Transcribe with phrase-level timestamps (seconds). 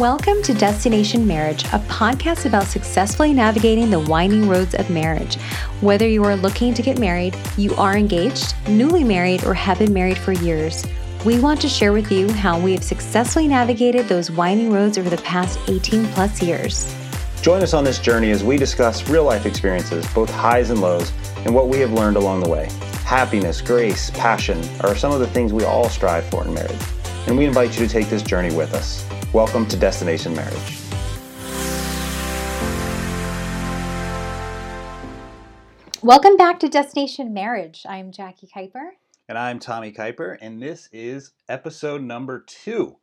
[0.00, 5.34] Welcome to Destination Marriage, a podcast about successfully navigating the winding roads of marriage.
[5.82, 9.92] Whether you are looking to get married, you are engaged, newly married, or have been
[9.92, 10.86] married for years,
[11.26, 15.10] we want to share with you how we have successfully navigated those winding roads over
[15.10, 16.96] the past 18 plus years.
[17.42, 21.12] Join us on this journey as we discuss real life experiences, both highs and lows,
[21.44, 22.70] and what we have learned along the way.
[23.04, 26.80] Happiness, grace, passion are some of the things we all strive for in marriage,
[27.26, 29.04] and we invite you to take this journey with us.
[29.32, 30.78] Welcome to Destination Marriage.
[36.02, 37.86] Welcome back to Destination Marriage.
[37.88, 38.88] I'm Jackie Kuiper.
[39.28, 42.96] And I'm Tommy Kuiper, and this is episode number two.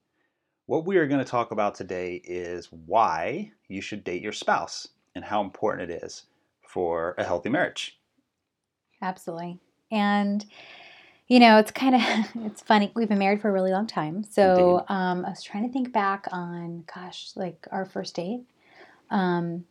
[0.65, 4.89] What we are going to talk about today is why you should date your spouse
[5.15, 6.25] and how important it is
[6.67, 8.01] for a healthy marriage.
[9.01, 9.61] Absolutely.
[9.91, 10.45] And
[11.27, 12.01] you know, it's kind of
[12.45, 12.91] it's funny.
[12.95, 15.91] We've been married for a really long time, so um, I was trying to think
[15.91, 18.41] back on, gosh, like our first date.
[19.09, 19.65] Um,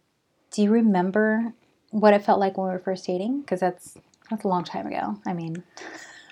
[0.51, 1.53] do you remember
[1.91, 3.41] what it felt like when we were first dating?
[3.41, 3.97] Because that's
[4.31, 5.19] that's a long time ago.
[5.27, 5.63] I mean,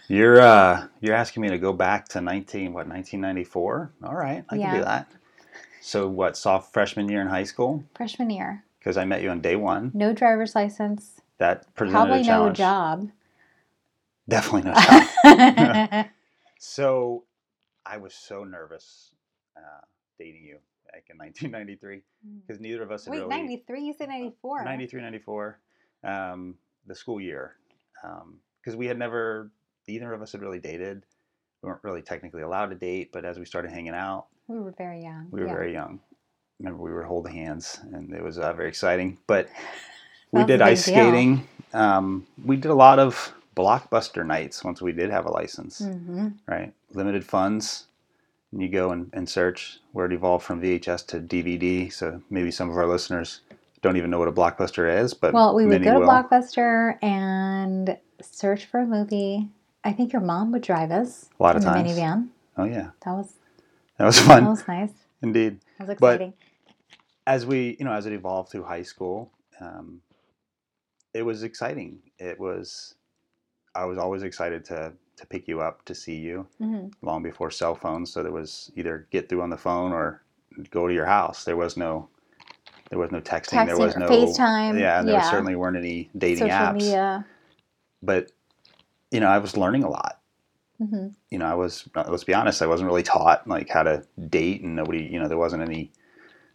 [0.09, 3.93] you're uh, you're asking me to go back to nineteen what nineteen ninety four?
[4.03, 4.71] All right, I yeah.
[4.71, 5.11] can do that.
[5.81, 6.37] So what?
[6.37, 7.85] Soft freshman year in high school.
[7.95, 8.65] Freshman year.
[8.79, 9.91] Because I met you on day one.
[9.95, 11.21] No driver's license.
[11.39, 12.59] That presented probably a challenge.
[12.59, 13.11] no job.
[14.29, 15.09] Definitely not.
[16.59, 17.25] so
[17.87, 19.11] I was so nervous
[19.57, 19.85] uh,
[20.19, 20.59] dating you
[20.93, 22.03] back in 1993
[22.47, 22.63] because hmm.
[22.63, 23.31] neither of us had Wait, really.
[23.31, 23.85] 93?
[23.85, 24.65] You said 94.
[24.65, 25.59] 93, 94.
[26.05, 26.55] Um,
[26.87, 27.57] the school year.
[28.03, 29.51] Because um, we had never,
[29.87, 31.05] either of us had really dated.
[31.63, 34.75] We weren't really technically allowed to date, but as we started hanging out, we were
[34.77, 35.29] very young.
[35.31, 35.55] We were yeah.
[35.55, 36.01] very young.
[36.59, 39.19] Remember, we were holding hands, and it was uh, very exciting.
[39.27, 39.49] But
[40.33, 40.95] we did ice deal.
[40.95, 41.49] skating.
[41.73, 46.29] Um, we did a lot of blockbuster nights once we did have a license, mm-hmm.
[46.47, 46.73] right?
[46.93, 47.87] Limited funds.
[48.53, 51.93] And you go and, and search where it evolved from VHS to DVD.
[51.93, 53.41] So maybe some of our listeners
[53.83, 56.09] don't even know what a blockbuster is, but well, we would go to will.
[56.09, 59.49] Blockbuster and search for a movie.
[59.85, 61.91] I think your mom would drive us a lot of times.
[61.91, 62.29] minivan.
[62.57, 63.35] Oh yeah, that was
[63.99, 64.45] that was fun.
[64.45, 64.93] That was nice.
[65.23, 66.31] Indeed, that was exciting.
[66.31, 70.01] But as we, you know, as it evolved through high school, um,
[71.13, 71.99] it was exciting.
[72.19, 72.95] It was
[73.75, 76.89] I was always excited to to pick you up to see you mm-hmm.
[77.07, 78.13] long before cell phones.
[78.13, 80.23] So there was either get through on the phone or
[80.71, 81.45] go to your house.
[81.45, 82.09] There was no
[82.91, 83.59] there was no texting.
[83.59, 84.79] texting there was no FaceTime.
[84.79, 85.31] Yeah, there yeah.
[85.31, 86.75] certainly weren't any dating Social apps.
[86.75, 87.27] Media.
[88.03, 88.33] But
[89.11, 90.21] you know, I was learning a lot.
[90.81, 91.09] Mm-hmm.
[91.31, 94.63] You know, I was let's be honest, I wasn't really taught like how to date,
[94.63, 95.93] and nobody, you know, there wasn't any.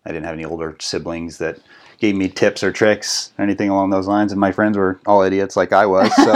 [0.05, 1.59] I didn't have any older siblings that
[1.99, 4.31] gave me tips or tricks or anything along those lines.
[4.31, 6.13] And my friends were all idiots like I was.
[6.15, 6.33] So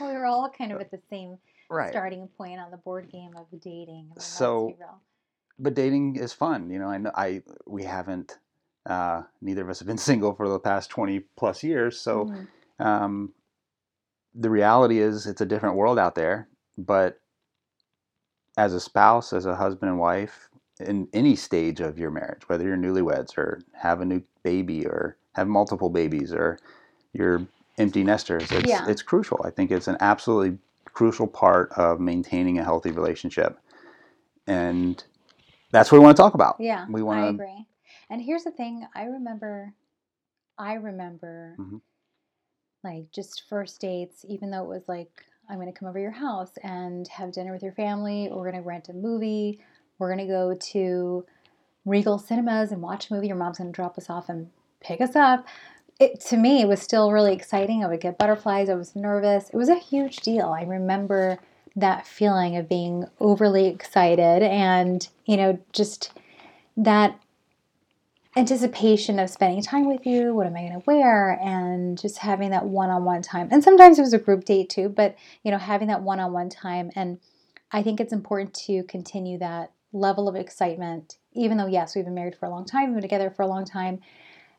[0.06, 1.38] we were all kind of at the same
[1.68, 1.90] right.
[1.90, 4.10] starting point on the board game of dating.
[4.18, 4.76] So,
[5.58, 6.70] but dating is fun.
[6.70, 8.38] You know, I know I we haven't.
[8.86, 11.98] Uh, neither of us have been single for the past twenty plus years.
[12.00, 12.86] So, mm-hmm.
[12.86, 13.32] um,
[14.34, 16.48] the reality is, it's a different world out there.
[16.76, 17.20] But
[18.56, 20.49] as a spouse, as a husband and wife,
[20.80, 25.16] in any stage of your marriage, whether you're newlyweds or have a new baby or
[25.34, 26.58] have multiple babies or
[27.12, 27.46] you're
[27.78, 28.86] empty nesters, it's, yeah.
[28.88, 29.40] it's crucial.
[29.44, 33.58] I think it's an absolutely crucial part of maintaining a healthy relationship.
[34.46, 35.02] And
[35.70, 36.56] that's what we want to talk about.
[36.58, 37.20] Yeah, we want.
[37.20, 37.26] To.
[37.26, 37.66] I agree.
[38.10, 39.72] And here's the thing: I remember,
[40.58, 41.76] I remember, mm-hmm.
[42.82, 44.24] like just first dates.
[44.28, 47.52] Even though it was like, I'm going to come over your house and have dinner
[47.52, 49.60] with your family, or we're going to rent a movie,
[50.00, 51.24] we're going to go to
[51.84, 53.28] Regal Cinemas and watch a movie.
[53.28, 54.50] Your mom's going to drop us off and
[54.80, 55.46] pick us up.
[56.00, 57.84] It, to me, it was still really exciting.
[57.84, 58.70] I would get butterflies.
[58.70, 59.50] I was nervous.
[59.50, 60.48] It was a huge deal.
[60.48, 61.38] I remember
[61.76, 66.12] that feeling of being overly excited and, you know, just
[66.76, 67.20] that
[68.36, 70.34] anticipation of spending time with you.
[70.34, 71.38] What am I going to wear?
[71.42, 73.48] And just having that one on one time.
[73.50, 76.32] And sometimes it was a group date too, but, you know, having that one on
[76.32, 76.90] one time.
[76.96, 77.18] And
[77.72, 82.14] I think it's important to continue that level of excitement, even though, yes, we've been
[82.14, 84.00] married for a long time, we've been together for a long time.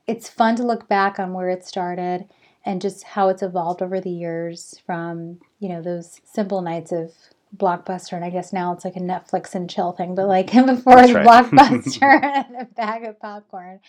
[0.07, 2.28] It's fun to look back on where it started
[2.66, 7.13] and just how it's evolved over the years from, you know, those simple nights of
[7.56, 10.95] Blockbuster, and I guess now it's like a Netflix and chill thing, but like before
[10.95, 11.25] That's right.
[11.25, 13.80] Blockbuster and a bag of popcorn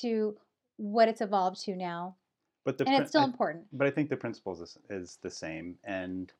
[0.00, 0.36] to
[0.76, 2.14] what it's evolved to now.
[2.64, 3.64] But the and it's still I, important.
[3.72, 6.32] But I think the principle is, is the same, and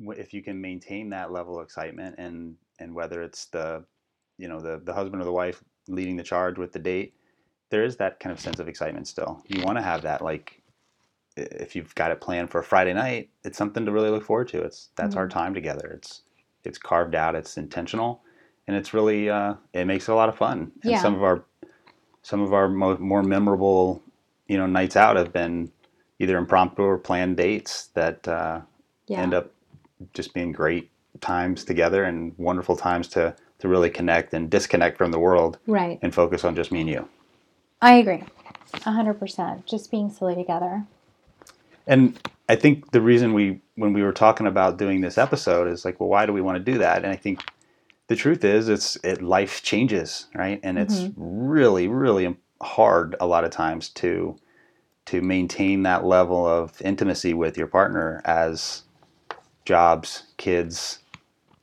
[0.00, 3.84] if you can maintain that level of excitement and and whether it's the
[4.38, 7.14] you know the the husband or the wife leading the charge with the date
[7.70, 10.62] there is that kind of sense of excitement still you want to have that like
[11.36, 14.48] if you've got it planned for a friday night it's something to really look forward
[14.48, 15.18] to it's that's mm-hmm.
[15.20, 16.22] our time together it's
[16.64, 18.22] it's carved out it's intentional
[18.66, 20.72] and it's really uh, it makes it a lot of fun.
[20.84, 21.00] And Yeah.
[21.00, 21.44] some of our
[22.22, 24.02] some of our mo- more memorable
[24.48, 25.72] you know nights out have been
[26.18, 28.62] either impromptu or planned dates that uh,
[29.08, 29.22] Yeah.
[29.22, 29.52] end up
[30.14, 30.90] just being great
[31.24, 35.98] times together and wonderful times to to really connect and disconnect from the world right.
[36.02, 37.08] and focus on just me and you.
[37.80, 38.22] I agree.
[38.84, 39.64] A hundred percent.
[39.66, 40.84] Just being silly together.
[41.86, 42.18] And
[42.48, 46.00] I think the reason we, when we were talking about doing this episode, is like,
[46.00, 47.04] well, why do we want to do that?
[47.04, 47.40] And I think
[48.08, 50.60] the truth is, it's it life changes, right?
[50.62, 51.14] And it's Mhm.
[51.16, 54.36] really, really hard a lot of times to
[55.06, 58.84] to maintain that level of intimacy with your partner as
[59.66, 61.00] jobs, kids,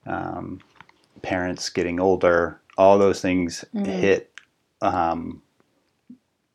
[0.05, 0.59] um,
[1.21, 3.85] parents getting older, all those things Mhm.
[3.85, 4.31] hit
[4.81, 5.41] um,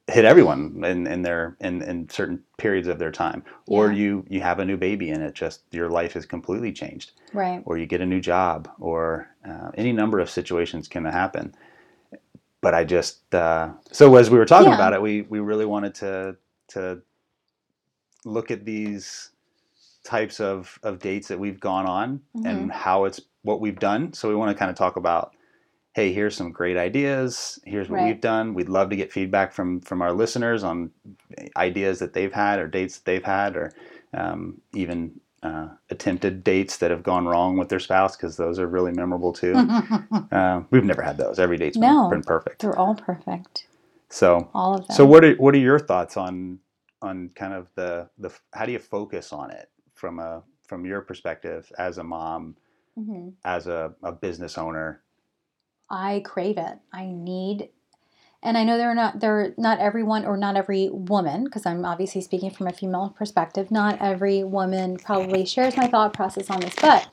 [0.09, 4.41] hit everyone in, in their in, in certain periods of their time or you you
[4.41, 7.61] have a new baby and it just your life is completely changed Right.
[7.67, 11.55] or you get a new job or uh, any number of situations can happen
[12.61, 14.75] but i just uh, so as we were talking Yeah.
[14.77, 16.37] about it we we really wanted to
[16.69, 17.03] to
[18.25, 19.31] look at these
[20.05, 22.47] types of of dates that we've gone on Mm-hmm.
[22.47, 25.33] and how it's what we've done so we want to kind of talk about
[25.95, 28.07] hey here's some great ideas here's what Right.
[28.09, 30.91] we've done we'd love to get feedback from from our listeners on
[31.57, 33.73] ideas that they've had or dates that they've had or
[34.15, 38.67] um, even uh, attempted dates that have gone wrong with their spouse because those are
[38.67, 39.55] really memorable too
[40.33, 42.11] uh, we've never had those every date's been, No.
[42.11, 43.67] been perfect They're all perfect.
[44.09, 44.97] so All of them.
[44.97, 46.59] so what are what are your thoughts on
[47.03, 51.01] on kind of the the how do you focus on it from a from your
[51.01, 52.57] perspective as a mom
[52.99, 53.35] Mhm.
[53.45, 55.03] as a, a business owner
[55.89, 56.79] I crave it.
[56.93, 57.69] I need,
[58.43, 62.21] and I know they're not they're not everyone or not every woman because I'm obviously
[62.23, 63.71] speaking from a female perspective.
[63.71, 67.09] Not every woman probably shares my thought process on this, but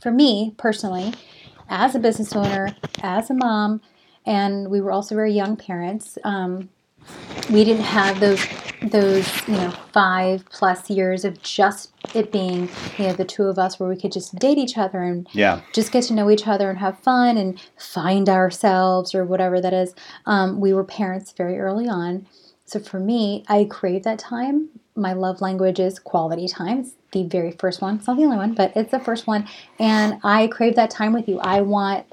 [0.00, 1.12] for me personally,
[1.68, 2.68] as a business owner,
[3.02, 3.80] as a mom,
[4.24, 6.18] and we were also very young parents.
[6.22, 6.68] Um,
[7.50, 8.44] we didn't have those
[8.90, 13.58] those you know five plus years of just it being you know the two of
[13.58, 16.46] us where we could just date each other and yeah just get to know each
[16.46, 19.94] other and have fun and find ourselves or whatever that is.
[20.26, 22.26] Um, we were parents very early on.
[22.64, 24.70] So for me, I crave that time.
[24.96, 26.80] My love language is quality time.
[26.80, 27.96] It's the very first one.
[27.96, 29.46] It's not the only one, but it's the first one.
[29.78, 31.40] And I crave that time with you.
[31.40, 32.06] I want,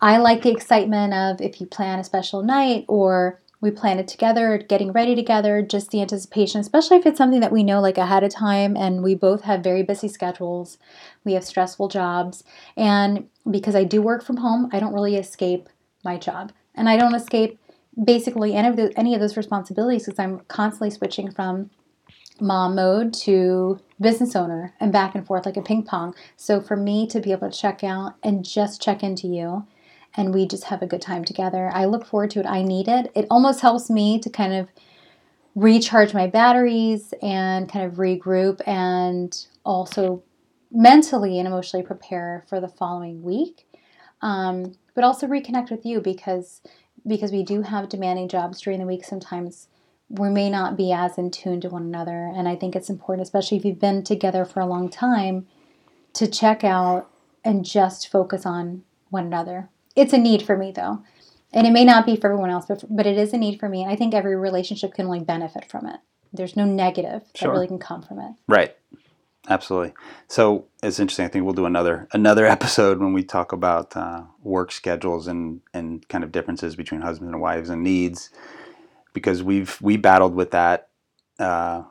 [0.00, 4.06] I like the excitement of if you plan a special night or we plan it
[4.06, 7.98] together, getting ready together, just the anticipation, especially if it's something that we know like
[7.98, 10.78] ahead of time and we both have very busy schedules.
[11.24, 12.44] We have stressful jobs.
[12.76, 15.68] And because I do work from home, I don't really escape
[16.04, 16.52] my job.
[16.74, 17.58] And I don't escape
[18.02, 21.70] basically any of, the, any of those responsibilities because I'm constantly switching from
[22.40, 26.14] mom mode to business owner and back and forth like a ping pong.
[26.36, 29.66] So for me to be able to check out and just check into you
[30.16, 32.46] and we just have a good time together, I look forward to it.
[32.46, 33.12] I need it.
[33.14, 34.68] It almost helps me to kind of
[35.54, 40.22] recharge my batteries and kind of regroup and also
[40.70, 43.66] mentally and emotionally prepare for the following week.
[44.20, 46.60] Um, but also reconnect with you because
[47.06, 49.68] because we do have demanding jobs during the week sometimes
[50.08, 53.22] we may not be as in tune to one another and i think it's important
[53.22, 55.46] especially if you've been together for a long time
[56.12, 57.08] to check out
[57.44, 59.68] and just focus on one another
[59.98, 61.02] it's a need for me though.
[61.52, 63.68] And it may not be for everyone else but, but it is a need for
[63.68, 66.00] me and i think every relationship can only benefit from it.
[66.32, 67.48] There's no negative Sure.
[67.48, 68.32] that really can come from it.
[68.46, 68.76] Right.
[69.48, 69.94] Absolutely.
[70.28, 74.22] So it's interesting i think we'll do another another episode when we talk about uh,
[74.42, 78.30] work schedules and and kind of differences between husbands and wives and needs
[79.14, 80.88] because we've we battled with that
[81.38, 81.82] uh,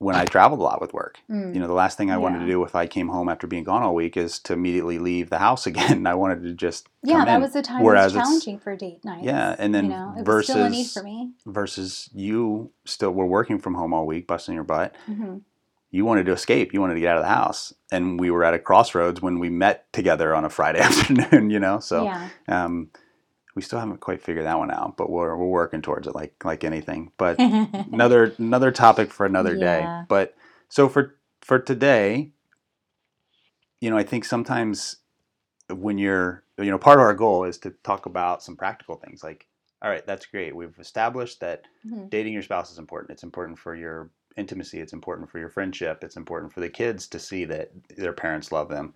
[0.00, 1.18] when i traveled a lot with work.
[1.30, 1.54] Mm.
[1.54, 3.64] you know the last thing i wanted to do if i came home after being
[3.64, 6.06] gone all week is to immediately leave the house again.
[6.06, 7.40] I wanted to just yeah come that in.
[7.42, 9.84] was the time Whereas it was it's- challenging for a date nights yeah and then
[9.86, 10.12] you know?
[10.16, 11.32] It was versus still a need for me.
[11.46, 15.38] versus you still were working from home all week busting your butt hmm
[15.90, 16.74] you wanted to escape.
[16.74, 17.72] You wanted to get out of the house.
[17.90, 21.58] And we were at a crossroads when we met together on a friday afternoon you
[21.58, 21.78] know?
[21.80, 22.28] So yeah.
[22.46, 22.90] um,
[23.58, 26.34] we still haven't quite figured that one out but we're, we're working towards it like
[26.44, 27.12] like anything.
[27.18, 27.38] But
[27.92, 29.80] another another topic for another day.
[30.08, 30.36] But
[30.68, 32.32] so for for today
[33.80, 34.96] you know i think sometimes
[35.70, 39.22] when you're you know part of our goal is to talk about some practical things
[39.24, 39.46] like
[39.82, 40.56] all right that's great.
[40.56, 42.10] We've established that Mhm.
[42.10, 43.12] dating your spouse is important.
[43.12, 44.80] It's important for your intimacy.
[44.80, 46.02] It's important for your friendship.
[46.04, 48.94] It's important for the kids to see that their parents love them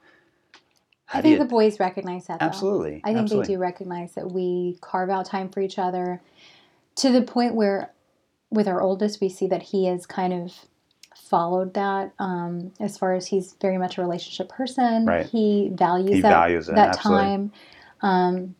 [1.06, 2.40] How I think you- the boys recognize that.
[2.40, 2.46] Though.
[2.46, 3.48] absolutely I think absolutely.
[3.48, 6.20] they do recognize that we carve out time for each other
[6.96, 7.92] to the point where,
[8.50, 10.52] with our oldest, we see that he has kind of
[11.16, 15.06] followed that um, as far as he's very much a relationship person.
[15.06, 15.24] Right.
[15.26, 17.24] He values He that, values it, that absolutely.
[17.24, 17.52] time.
[18.02, 18.54] Um,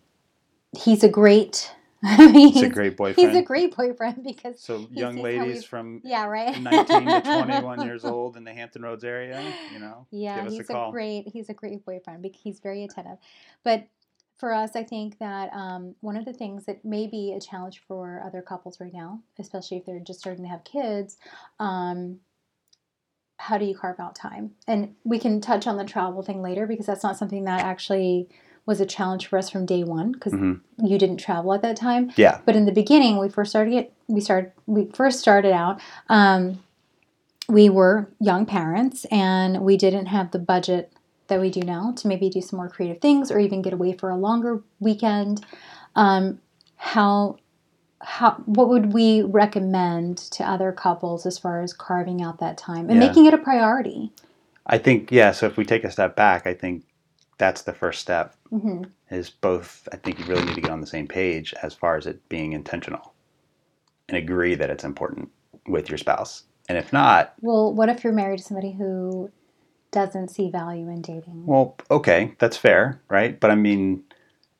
[0.77, 1.71] he's a great.
[2.17, 3.31] he's a great boyfriend.
[3.31, 8.05] He's a great boyfriend because so young ladies from yeah right 19 to 21 years
[8.05, 9.41] old in the Hampton Roads area,
[9.73, 10.07] you know.
[10.11, 12.23] Yeah, he's a, a, great he's a great boyfriend.
[12.23, 13.19] Because he's very attentive,
[13.63, 13.87] but
[14.39, 17.81] for us, I think that um, one of the things that may be a challenge
[17.87, 21.17] for other couples right now, especially if they're just starting to have kids,
[21.61, 22.19] um,
[23.37, 24.51] how do you carve out time?
[24.67, 28.29] And we can touch on the travel thing later because that's not something that actually
[28.65, 30.87] was a challenge for us from day one because mm-hmm.
[30.87, 32.13] you didn't travel at that time.
[32.17, 32.41] Yeah.
[32.45, 33.93] But in the beginning, we first started it.
[34.07, 34.53] We started.
[34.67, 35.81] We first started out.
[36.09, 36.63] Um,
[37.49, 40.93] we were young parents and we didn't have the budget
[41.27, 43.93] that we do now to maybe do some more creative things or even get away
[43.93, 45.45] for a longer weekend.
[45.97, 46.41] Um,
[46.77, 47.37] how
[48.01, 52.91] how what would we recommend to other couples as far as carving out that time
[52.91, 53.09] and yeah.
[53.09, 54.13] making it a priority?
[54.67, 55.33] I think yeah.
[55.33, 56.85] So if we take a step back, I think
[57.43, 58.37] that's the first step.
[58.53, 58.85] Mm-hmm.
[59.11, 59.89] Is both.
[59.93, 62.29] I think you really need to get on the same page as far as it
[62.29, 63.15] being intentional,
[64.09, 65.29] and agree that it's important
[65.67, 66.45] with your spouse.
[66.69, 69.31] And if not, well, what if you're married to somebody who
[69.91, 71.47] doesn't see value in dating.
[71.47, 73.39] Well, okay, that's fair, right?
[73.39, 74.05] But I mean,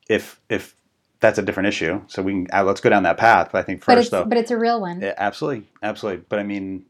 [0.09, 0.77] if if
[1.21, 3.51] that's a different issue, so we can uh, let's go down that path.
[3.53, 5.01] But I think first, but it's, though, but it's a real one.
[5.01, 6.25] Yeah, absolutely, absolutely.
[6.29, 6.85] But I mean,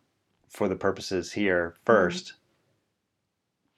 [0.48, 2.36] for the purposes here, 1st mm-hmm.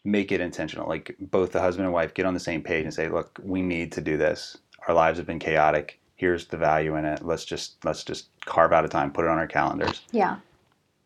[0.05, 0.89] Make it intentional.
[0.89, 3.63] Like both the husband and wife get on the same page and say, "Look, we
[3.63, 4.59] need to do this.
[4.89, 5.99] Our lives have been chaotic.
[6.17, 7.25] Here's the value in it.
[7.25, 10.03] Let's just let's just carve out a time, put it on our calendars.
[10.13, 10.37] Yeah.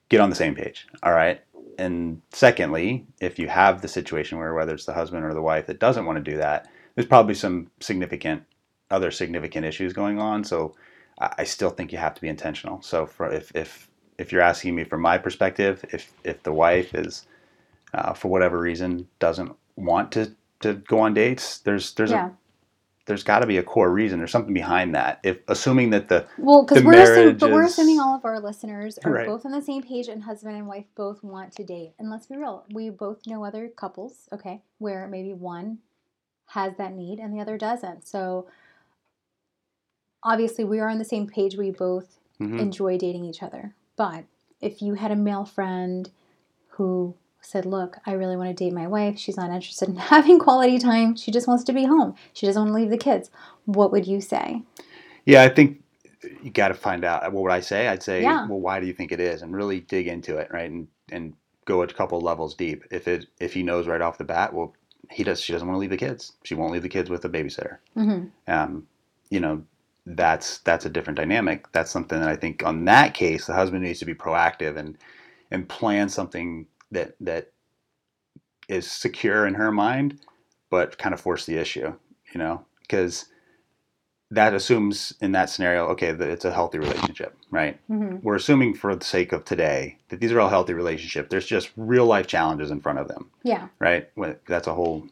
[0.09, 0.87] Get on the same page.
[1.02, 1.40] All right
[1.78, 5.67] and secondly, if you have the situation where whether it's the husband or the wife
[5.67, 8.43] that doesn't want to do that, there's probably some significant
[8.90, 10.43] other significant issues going on.
[10.43, 10.75] So
[11.19, 12.83] I still think you have to be intentional.
[12.83, 13.88] So for if if
[14.19, 17.26] if you're asking me from my perspective, if if the wife is
[17.95, 22.28] uh, for whatever reason doesn't want to to go on dates, there's there's yeah.
[22.28, 22.30] a
[23.07, 24.18] there's got to be a core reason.
[24.18, 25.21] There's something behind that.
[25.23, 28.99] If assuming that the well, because we're assuming, but we're assuming all of our listeners
[29.04, 29.26] are right.
[29.26, 31.95] both on the same page, and husband and wife both want to date.
[31.99, 35.78] And let's be real, we both know other couples, okay, where maybe one
[36.49, 38.07] has that need and the other doesn't.
[38.07, 38.47] So
[40.23, 41.57] obviously, we are on the same page.
[41.57, 42.59] We both mm-hmm.
[42.59, 43.75] enjoy dating each other.
[43.97, 44.25] But
[44.61, 46.11] if you had a male friend
[46.71, 47.14] who
[47.49, 49.19] said, Look, I really want to date my wife.
[49.19, 51.17] She's not interested in having quality time.
[51.17, 52.14] She just wants to be home.
[52.33, 53.31] She doesn't want to leave the kids.
[53.64, 54.62] What would you say?
[55.25, 55.83] Yeah, I think
[56.43, 57.33] you got to find out.
[57.33, 57.88] What would I say?
[57.88, 58.47] I'd say, yeah.
[58.47, 59.43] well, why do you think it is?
[59.43, 60.71] And really dig into it, right?
[60.71, 62.85] And and go a couple levels deep.
[62.90, 64.75] If it if he knows right off the bat, well,
[65.11, 65.40] he does.
[65.40, 66.33] She doesn't want to leave the kids.
[66.45, 67.78] She won't leave the kids with a babysitter.
[67.97, 68.26] Mm-hmm.
[68.52, 68.87] Um,
[69.31, 69.62] you know,
[70.05, 71.71] that's that's a different dynamic.
[71.73, 74.99] That's something that I think on that case, the husband needs to be proactive and
[75.50, 77.52] and plan something that that
[78.68, 80.21] is secure in her mind,
[80.71, 81.95] but kind of force the issue,
[82.33, 83.26] you know, because
[84.30, 87.80] that assumes in that scenario, okay, that it's a healthy relationship, right?
[87.90, 88.18] Mm-hmm.
[88.21, 91.28] We're assuming for the sake of today that these are all healthy relationships.
[91.30, 93.30] There's just real life challenges in front of them.
[93.42, 93.68] Yeah.
[93.78, 94.11] Right.
[94.47, 95.07] That's a whole.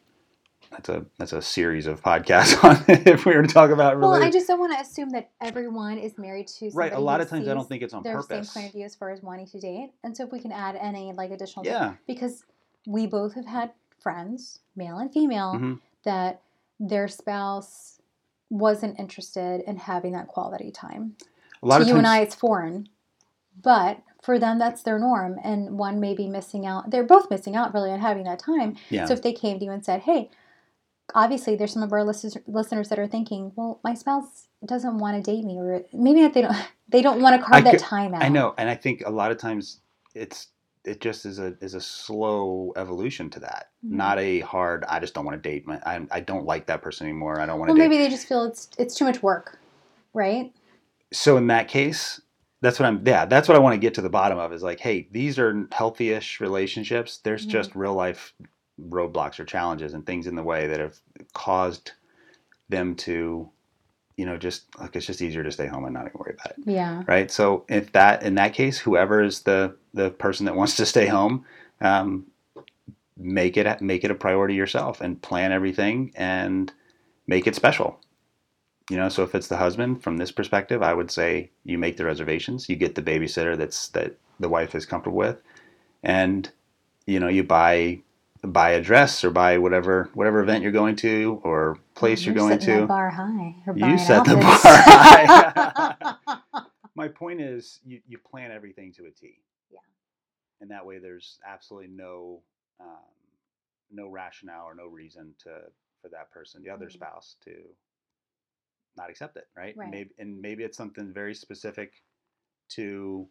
[0.71, 3.99] That's a that's a series of podcasts on if we were to talk about.
[3.99, 6.69] Well, I just don't want to assume that everyone is married to.
[6.71, 6.91] Right.
[6.91, 8.51] A lot of times, I don't think it's on their purpose.
[8.51, 10.51] same point of view as far as wanting to date, and so if we can
[10.51, 12.43] add any like additional, yeah, because
[12.85, 13.71] we both have had
[14.01, 15.73] friends, male and female, mm-hmm.
[16.03, 16.41] that
[16.79, 18.01] their spouse
[18.49, 21.15] wasn't interested in having that quality time.
[21.63, 21.99] A lot to of you times...
[21.99, 22.89] and I, it's foreign,
[23.61, 26.91] but for them, that's their norm, and one may be missing out.
[26.91, 28.75] They're both missing out really on having that time.
[28.89, 29.05] Yeah.
[29.05, 30.29] So if they came to you and said, "Hey,"
[31.15, 35.23] obviously there's some of our listeners listeners that are thinking, "Well, my spouse doesn't want
[35.23, 36.55] to date me," or maybe they don't
[36.89, 38.23] they don't want to carve I that time out.
[38.23, 39.81] I know, and I think a lot of times
[40.15, 40.47] it's
[40.87, 43.69] it just is a is a slow evolution to that.
[43.85, 43.97] Mm-hmm.
[43.97, 44.85] Not a hard.
[44.87, 45.67] I just don't want to date.
[45.67, 47.39] My, I I don't like that person anymore.
[47.39, 47.73] I don't want to.
[47.73, 49.59] Well, maybe they just feel it's it's too much work,
[50.13, 50.53] right?
[51.13, 52.21] So in that case,
[52.61, 53.01] that's what I'm.
[53.05, 54.53] Yeah, that's what I want to get to the bottom of.
[54.53, 57.17] Is like, hey, these are healthy-ish relationships.
[57.17, 57.51] There's mm-hmm.
[57.51, 58.33] just real life
[58.81, 60.99] roadblocks or challenges and things in the way that have
[61.33, 61.91] caused
[62.69, 63.49] them to
[64.17, 66.57] you know, just like it's just easier to stay home and not even worry about
[66.57, 66.63] it.
[66.65, 67.03] Yeah.
[67.07, 67.29] Right.
[67.29, 71.05] So if that in that case, whoever is the the person that wants to stay
[71.05, 71.45] home,
[71.81, 72.25] um,
[73.15, 76.73] make it make it a priority yourself and plan everything and
[77.27, 77.99] make it special.
[78.89, 81.97] You know, so if it's the husband, from this perspective, I would say you make
[81.97, 85.41] the reservations, you get the babysitter that's that the wife is comfortable with,
[86.01, 86.49] and
[87.05, 87.99] you know, you buy
[88.43, 92.47] buy a dress or buy whatever whatever event you're going to or place you're, you're
[92.47, 92.81] going to.
[92.81, 93.55] The bar high.
[93.75, 96.15] You set the bar high.
[96.95, 99.39] My point is, you, you plan everything to a T.
[99.71, 99.79] Yeah.
[100.61, 102.41] And that way, there's absolutely no
[102.79, 102.87] um,
[103.91, 105.49] no rationale or no reason to
[106.01, 106.95] for that person, the other mm-hmm.
[106.95, 107.51] spouse, to
[108.95, 109.75] not accept it, right?
[109.77, 109.89] Right.
[109.89, 111.93] Maybe and maybe it's something very specific
[112.69, 113.27] to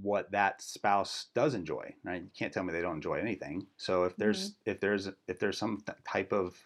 [0.00, 2.22] what that spouse does enjoy, right?
[2.22, 3.66] You can't tell me they don't enjoy anything.
[3.76, 4.70] So if there's Mm-hmm.
[4.70, 6.56] if there's if there's some th- type of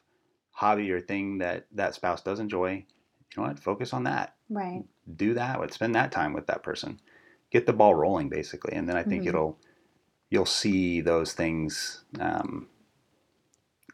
[0.53, 3.59] hobby or thing that that spouse does enjoy, you know what?
[3.59, 4.35] Focus on that.
[4.51, 4.85] Right.
[5.17, 5.61] Do that.
[5.61, 7.01] With spend that time with that person.
[7.51, 9.29] Get the ball rolling, basically, and then I think Mhm.
[9.29, 9.59] it'll
[10.31, 12.69] you'll see those things um,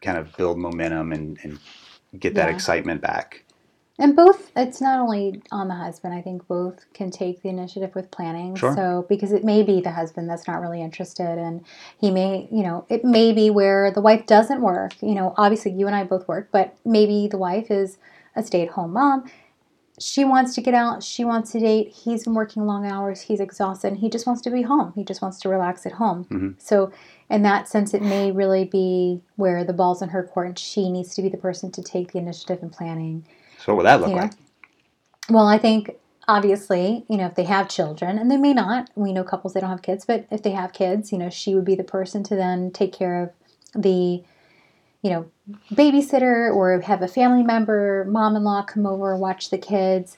[0.01, 1.59] kind of build momentum and, and
[2.19, 2.49] get that Yeah.
[2.49, 3.45] excitement back.
[3.99, 6.15] And both, it's not only on the husband.
[6.15, 8.55] I think both can take the initiative with planning.
[8.55, 8.75] Sure.
[8.75, 11.63] So, because it may be the husband that's not really interested, and
[11.99, 14.93] he may, you know, it may be where the wife doesn't work.
[15.01, 17.97] You know, obviously you and I both work, but maybe the wife is
[18.35, 19.29] a stay at home mom.
[19.99, 21.89] She wants to get out, she wants to date.
[21.89, 24.91] He's been working long hours, he's exhausted, and he just wants to be home.
[24.95, 26.25] He just wants to relax at home.
[26.25, 26.55] Mhm.
[26.57, 26.91] So,
[27.29, 30.89] in that sense, it may really be where the ball's in her court and she
[30.89, 33.23] needs to be the person to take the initiative in planning.
[33.63, 34.23] So what would that look Yeah.
[34.23, 34.31] like?
[35.29, 35.91] Well, I think
[36.27, 39.61] obviously, you know, if they have children, and they may not, we know couples they
[39.61, 42.23] don't have kids, but if they have kids, you know, she would be the person
[42.23, 44.21] to then take care of the,
[45.01, 45.25] you know,
[45.73, 50.17] babysitter or have a family member, mom in law come over, watch the kids.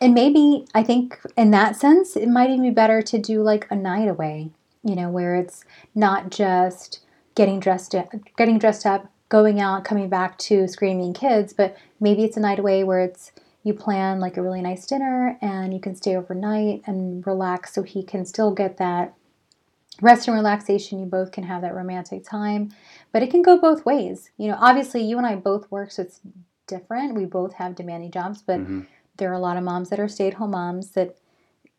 [0.00, 3.68] And maybe I think in that sense, it might even be better to do like
[3.70, 4.50] a night away,
[4.82, 7.00] you know, where it's not just
[7.36, 12.22] getting dressed up, getting dressed up, going out, coming back to screaming kids, but maybe
[12.22, 13.32] it's a night away where it's
[13.64, 17.82] you plan like a really nice dinner and you can stay overnight and relax so
[17.82, 19.14] he can still get that
[20.02, 21.00] rest and relaxation.
[21.00, 22.72] You both can have that romantic time
[23.10, 24.30] but it can go both ways.
[24.36, 26.20] You know obviously you and i both work so it's
[26.66, 27.14] different.
[27.14, 28.86] We both have demanding jobs but Mhm.
[29.16, 31.16] there are a lot of moms that are stay-at-home moms that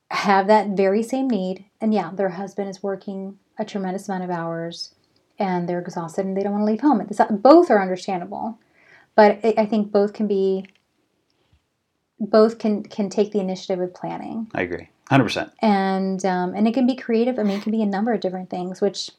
[0.09, 1.65] have that very same need.
[1.79, 4.95] And yeah their husband is working a tremendous amount of hours
[5.39, 7.05] and they're exhausted and they don't want to leave home
[7.41, 8.57] both are understandable
[9.15, 10.65] but I I think both can be
[12.19, 15.51] both can can take the initiative with planning I agree, hundred percent.
[15.61, 18.21] and um, and it can be creative i mean it can be a number of
[18.21, 19.11] different things which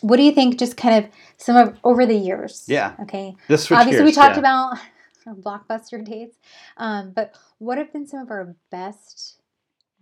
[0.00, 2.94] what do you think just kind of some of over the years Yeah.
[3.02, 4.40] okay This obviously we talked yeah.
[4.40, 4.78] about
[5.44, 6.38] blockbuster dates
[6.78, 9.37] um, but what have been some of our best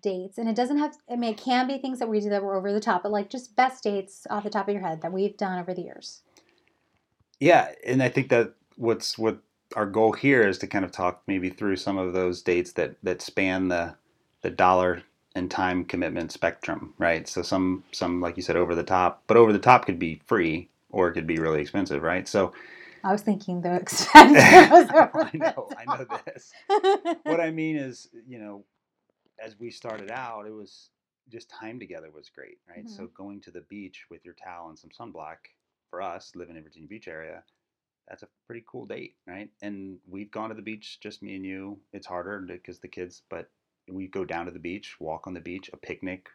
[0.06, 2.42] dates and it doesn't have i mean it can be things that we do that
[2.44, 5.02] were over the top but like just best dates off the top of your head
[5.02, 6.22] that we've done over the years
[7.40, 9.38] Yeah, and I think that what's what
[9.74, 12.96] our goal here is to kind of talk maybe through some of those dates that
[13.02, 13.94] that span the
[14.42, 15.02] the dollar
[15.34, 17.28] and time commitment spectrum, right?
[17.28, 20.22] So some some like you said over the top, but over the top could be
[20.26, 22.28] free or it could be really expensive, right?
[22.28, 22.52] So
[23.04, 26.52] i was thinking the expensive I know, I know this.
[27.24, 28.64] What I mean is, you know,
[29.38, 30.90] as we started out, it was
[31.28, 32.88] just time together was great, right?
[32.88, 35.36] So going to the beach with your towel and some sunblock
[35.90, 37.42] for us living in Virginia Beach area,
[38.08, 39.50] that's a pretty cool date, right?
[39.62, 41.78] And we've gone to the beach, just me and you.
[41.92, 43.50] It's harder because the kids, but
[43.88, 46.28] we go down to the beach, walk on the beach, a picnic.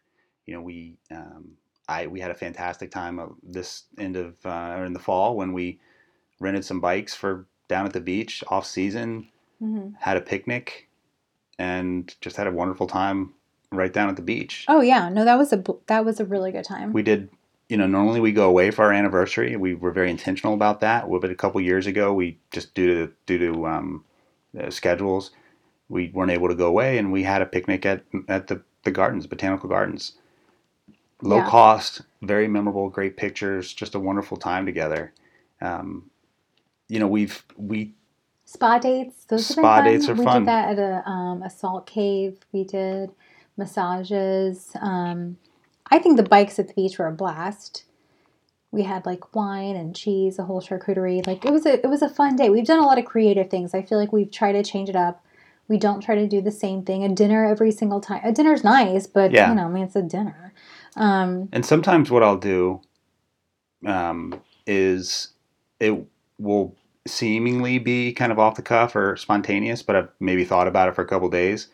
[0.45, 1.51] You know, we um,
[1.87, 5.35] I we had a fantastic time uh, this end of uh, or in the fall
[5.37, 5.79] when we
[6.39, 9.29] rented some bikes for down at the beach off season,
[9.61, 9.95] Mhm.
[9.99, 10.89] had a picnic,
[11.59, 13.33] and just had a wonderful time
[13.71, 14.65] right down at the beach.
[14.67, 17.29] oh yeah no that was a that was a really good time We did,
[17.69, 19.55] you know, normally we go away for our anniversary.
[19.55, 21.09] We were very intentional about that.
[21.09, 24.03] But a couple years ago, we just due to due to um,
[24.59, 25.31] uh, schedules,
[25.87, 28.91] we weren't able to go away, and we had a picnic at at the the
[28.91, 30.13] gardens, botanical gardens.
[31.21, 31.49] Low Yeah.
[31.49, 35.13] cost, very memorable, great pictures, just a wonderful time together.
[35.61, 36.09] Um,
[36.89, 37.93] you know, we've we
[38.53, 39.85] Spa dates, those have been Spa fun.
[39.85, 40.41] dates are we fun.
[40.41, 42.37] did that at a, um, a salt cave.
[42.51, 43.11] We did
[43.55, 44.71] massages.
[44.81, 45.37] Um,
[45.89, 47.85] I think the bikes at the beach were a blast.
[48.71, 51.25] We had like wine and cheese, a whole charcuterie.
[51.25, 52.49] Like it was a it was a fun day.
[52.49, 53.73] We've done a lot of creative things.
[53.73, 55.23] I feel like we've tried to change it up.
[55.69, 57.05] We don't try to do the same thing.
[57.05, 58.19] A dinner every single time.
[58.25, 59.49] A dinner's nice, but Yeah.
[59.49, 60.53] you know, I mean, it's a dinner.
[60.97, 62.81] Um, And sometimes what I'll do
[63.85, 65.29] um, is
[65.79, 66.05] it
[66.37, 66.75] will
[67.07, 70.95] seemingly be kind of off the cuff or spontaneous, but I've maybe thought about it
[70.95, 71.67] for a couple days.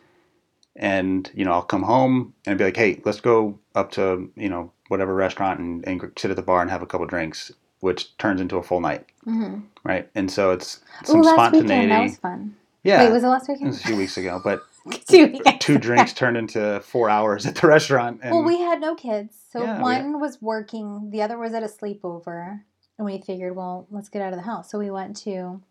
[0.75, 4.47] And, you know, I'll come home and be like, hey, let's go up to, you
[4.49, 8.15] know, whatever restaurant and, and sit at the bar and have a couple drinks, which
[8.17, 9.63] turns into a full night, mhm.
[9.83, 10.09] right?
[10.15, 12.55] And so it's Ooh, some last weekend that was fun.
[12.83, 13.03] yeah.
[13.03, 13.69] Wait, was it last it weekend?
[13.69, 14.63] was a few weeks ago, but
[15.09, 18.21] Two two drinks turned into four hours at the restaurant.
[18.23, 19.35] And Well, we had no kids.
[19.51, 22.61] So Yeah, one was working, the other was at a sleepover.
[22.97, 24.71] And we figured, well, let's get out of the house.
[24.71, 25.61] So we went to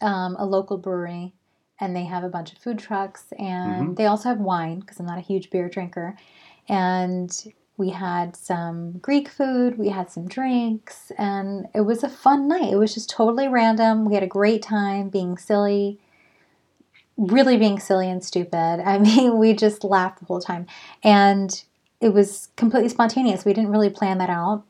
[0.00, 1.32] um, a local brewery
[1.80, 3.96] and they have a bunch of food trucks and Mhm.
[3.96, 6.16] they also have wine because I'm not a huge beer drinker.
[6.68, 12.46] And we had some Greek food, we had some drinks, and it was a fun
[12.46, 12.72] night.
[12.72, 14.04] It was just totally random.
[14.04, 15.98] We had a great time being silly
[17.16, 18.82] really being silly and stupid.
[18.84, 20.66] I mean, we just laughed the whole time.
[21.02, 21.62] And
[22.00, 23.44] it was completely spontaneous.
[23.44, 24.64] We didn't really plan that out,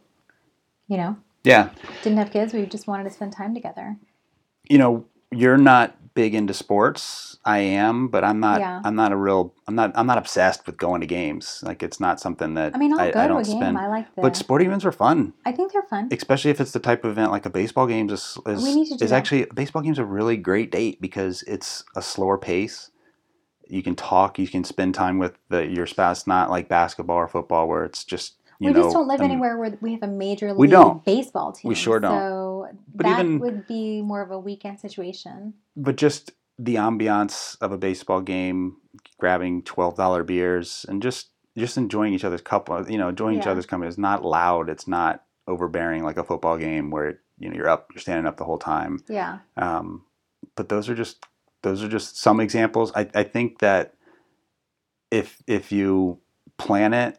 [0.88, 1.16] you know?
[1.44, 1.70] Yeah.
[2.02, 2.52] Didn't have kids.
[2.52, 3.96] We just wanted to spend time together.
[4.68, 7.38] You know, you're not big into sports.
[7.44, 8.60] I am, but I'm not.
[8.60, 8.80] Yeah.
[8.84, 9.54] I'm not a real.
[9.68, 9.92] I'm not.
[9.94, 11.60] I'm not obsessed with going to games.
[11.62, 12.94] Like it's not something that I mean.
[12.94, 13.56] I'll I, go I to a game.
[13.58, 13.76] Spend.
[13.76, 14.14] I like.
[14.14, 14.22] that.
[14.22, 15.34] But sporting events are fun.
[15.44, 18.08] I think they're fun, especially if it's the type of event like a baseball game.
[18.08, 19.16] Is is, we need to do is that.
[19.16, 22.90] actually baseball game's a really great date because it's a slower pace.
[23.68, 24.38] You can talk.
[24.38, 26.26] You can spend time with the, your spouse.
[26.26, 29.76] Not like basketball or football where it's just we know, just don't live anywhere where
[29.80, 31.04] we have a major league we don't.
[31.04, 31.68] baseball team.
[31.68, 32.18] We sure don't.
[32.18, 35.54] So but that even, would be more of a weekend situation.
[35.76, 38.76] But just the ambiance of a baseball game,
[39.18, 43.42] grabbing twelve dollar beers, and just just enjoying each other's couple, you know, enjoying yeah.
[43.42, 43.88] each other's company.
[43.88, 44.68] It's not loud.
[44.68, 48.36] It's not overbearing like a football game where you know you're up, you're standing up
[48.36, 49.02] the whole time.
[49.08, 49.38] Yeah.
[49.56, 50.04] Um,
[50.56, 51.24] but those are just
[51.62, 52.92] those are just some examples.
[52.94, 53.94] I, I think that
[55.10, 56.20] if if you
[56.58, 57.18] plan it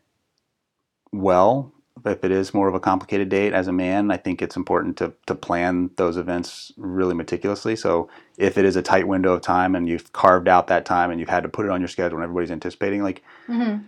[1.11, 1.73] well,
[2.05, 4.97] if it is more of a complicated date as a man, I think it's important
[4.97, 7.75] to, to plan those events really meticulously.
[7.75, 11.09] So if it is a tight window of time and you've carved out that time
[11.09, 13.83] and you've had to put it on your schedule and everybody's anticipating, like, mm-hmm.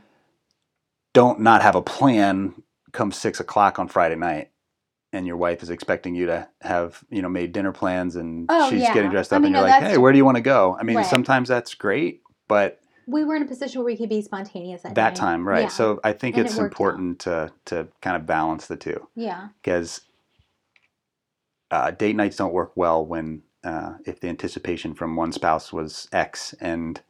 [1.14, 4.52] don't not have a plan come six o'clock on Friday night
[5.14, 8.70] and your wife is expecting you to have, you know, made dinner plans and oh,
[8.70, 8.94] she's yeah.
[8.94, 10.42] getting dressed up I mean, and you're no, like, hey, where do you want to
[10.42, 10.78] go?
[10.80, 11.06] I mean, right.
[11.06, 14.94] sometimes that's great, but we were in a position where we could be spontaneous at
[14.96, 15.16] that night.
[15.16, 15.64] time, right?
[15.64, 15.68] Yeah.
[15.70, 17.56] So I think and it's it important out.
[17.66, 19.08] to to kind of balance the two.
[19.16, 19.48] Yeah.
[19.64, 20.02] Because
[21.72, 26.08] uh, date nights don't work well when uh, if the anticipation from one spouse was
[26.12, 27.02] X and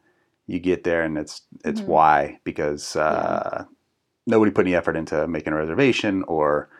[0.46, 1.90] you get there and it's it's mm-hmm.
[1.90, 3.64] Y because uh, yeah.
[4.26, 6.70] nobody put any effort into making a reservation or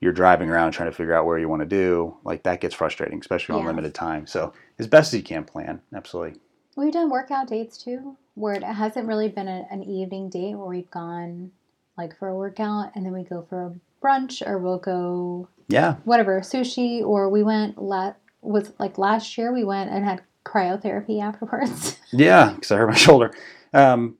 [0.00, 2.74] you're driving around trying to figure out where you want to do like that gets
[2.74, 6.38] frustrating especially on limited time so as best as you can plan absolutely
[6.78, 10.68] we've done workout dates too where it hasn't really been a, an evening date where
[10.68, 11.50] we've gone
[11.96, 15.96] like for a workout and then we go for a brunch or we'll go yeah
[16.04, 21.20] whatever sushi or we went la- was like last year we went and had cryotherapy
[21.20, 23.34] afterwards yeah because i hurt my shoulder
[23.74, 24.16] um,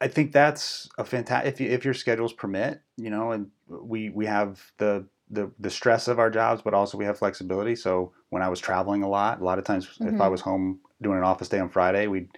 [0.00, 4.10] I think that's a fantastic if you, if your schedules permit, you know, and we
[4.10, 7.74] we have the the the stress of our jobs, but also we have flexibility.
[7.76, 10.08] So when I was traveling a lot, a lot of times mm-hmm.
[10.08, 10.32] if I mm-hmm.
[10.32, 12.28] was home doing an office day on Friday, we'd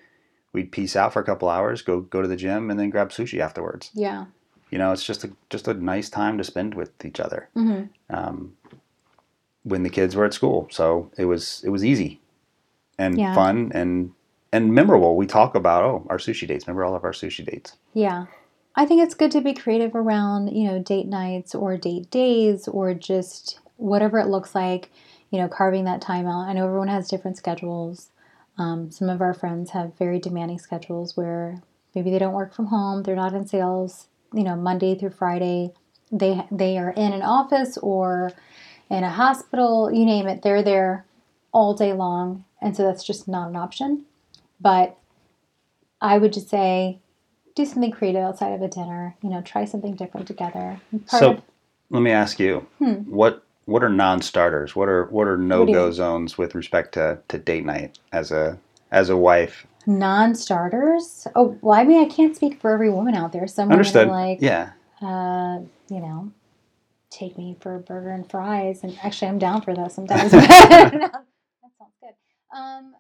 [0.53, 3.11] we'd peace out for a couple hours, go go to the gym, and then grab
[3.11, 3.91] sushi afterwards.
[3.95, 4.27] Yeah.
[4.71, 7.49] You know, it's just a just a nice time to spend with each other.
[7.57, 8.15] Mm-hmm.
[8.15, 8.57] Um,
[9.63, 12.21] when the kids were at school, so it was it was easy
[12.99, 13.35] and yeah.
[13.35, 14.13] fun and
[14.53, 15.17] and memorable.
[15.17, 16.67] We talk about oh our sushi dates.
[16.67, 17.77] Remember all of our sushi dates?
[17.95, 18.27] Yeah.
[18.77, 22.69] I think it's good to be creative around, you know, date nights or date days
[22.69, 24.91] or just whatever it looks like,
[25.31, 26.47] you know, carving that time out.
[26.47, 28.11] I know everyone has different schedules.
[28.59, 31.63] Um, some of our friends have very demanding schedules where
[31.95, 35.73] maybe they don't work from home, they're not in sales, you know, Monday through Friday.
[36.11, 38.33] They they are in an office or
[38.91, 41.05] in a hospital, you name it, they're there
[41.53, 44.05] all day long, and so that's just not an option.
[44.61, 44.97] But
[46.01, 46.99] I would just say
[47.55, 50.81] do something creative outside of a dinner, you know, try something different together.
[51.07, 51.43] Part so of,
[51.91, 52.95] let me ask you, hmm.
[53.11, 54.75] what what are non-starters?
[54.75, 58.59] What are what are no-go zones with respect to, to date night as a
[58.91, 59.67] as a wife?
[59.87, 61.27] Non-starters?
[61.35, 63.47] Oh, well, I mean, I can't speak for every woman out there.
[63.47, 64.09] Some Understood.
[64.09, 66.33] women are like, yeah, uh, you know,
[67.11, 70.33] take me for a burger and fries, and actually, I'm down for that sometimes.
[70.33, 71.13] no, that
[71.79, 72.15] sounds good.
[72.57, 72.95] Um,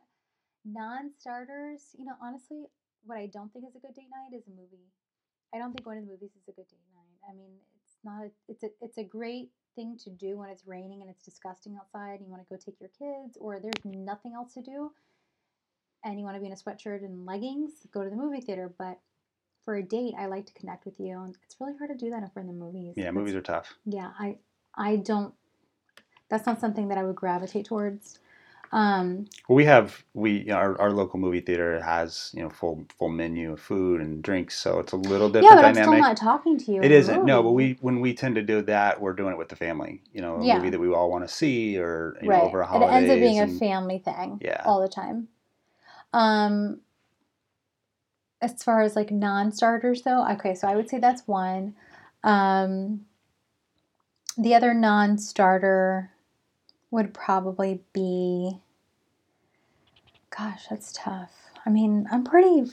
[0.66, 2.66] non-starters, you know, honestly,
[3.06, 4.84] what I don't think is a good date night is a movie.
[5.54, 7.16] I don't think going to the movies is a good date night.
[7.26, 8.24] I mean, it's not.
[8.24, 8.68] A, it's a.
[8.82, 9.48] It's a great
[9.78, 12.58] thing to do when it's raining and it's disgusting outside and you want to go
[12.58, 14.90] take your kids or there's nothing else to do
[16.04, 18.72] and you want to be in a sweatshirt and leggings, go to the movie theater.
[18.78, 18.98] But
[19.64, 22.10] for a date, I like to connect with you, and it's really hard to do
[22.10, 22.94] that if we're in the movies.
[22.96, 23.74] Yeah, movies are tough.
[23.84, 24.38] Yeah, I
[24.74, 25.34] I don't.
[26.28, 28.20] That's not something that I would gravitate towards.
[28.70, 33.52] Um, we have we our, our local movie theater has you know full full menu
[33.52, 35.50] of food and drinks, so it's a little different.
[35.50, 35.78] Yeah, but dynamic.
[35.78, 36.82] I'm still not talking to you.
[36.82, 39.48] It isn't no, but we when we tend to do that, we're doing it with
[39.48, 40.02] the family.
[40.12, 40.58] You know, a yeah.
[40.58, 42.42] movie that we all want to see, or you right.
[42.42, 42.92] know, over a holiday.
[42.92, 44.38] It ends up being and, a family thing.
[44.42, 45.28] Yeah, all the time.
[46.12, 46.80] Um,
[48.40, 51.74] as far as like non-starters though, okay, so I would say that's one.
[52.22, 53.06] Um,
[54.36, 56.10] the other non-starter
[56.90, 58.58] would probably be
[60.36, 61.32] gosh, that's tough.
[61.66, 62.70] I mean, I'm pretty